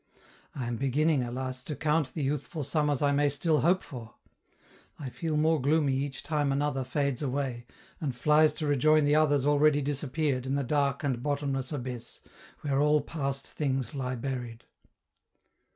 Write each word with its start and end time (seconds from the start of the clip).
I 0.55 0.65
am 0.65 0.77
beginning, 0.77 1.21
alas! 1.21 1.61
to 1.65 1.75
count 1.75 2.15
the 2.15 2.23
youthful 2.23 2.63
summers 2.63 3.03
I 3.03 3.11
may 3.11 3.29
still 3.29 3.59
hope 3.59 3.83
for; 3.83 4.15
I 4.97 5.09
feel 5.09 5.37
more 5.37 5.61
gloomy 5.61 5.93
each 5.93 6.23
time 6.23 6.51
another 6.51 6.83
fades 6.83 7.21
away, 7.21 7.67
and 7.99 8.15
flies 8.15 8.51
to 8.55 8.65
rejoin 8.65 9.05
the 9.05 9.13
others 9.13 9.45
already 9.45 9.83
disappeared 9.83 10.47
in 10.47 10.55
the 10.55 10.63
dark 10.63 11.03
and 11.03 11.21
bottomless 11.21 11.71
abyss, 11.71 12.21
where 12.61 12.79
all 12.81 13.01
past 13.01 13.45
things 13.45 13.93
lie 13.93 14.15
buried. 14.15 14.63